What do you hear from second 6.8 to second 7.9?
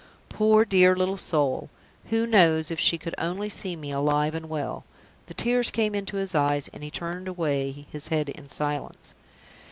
he turned away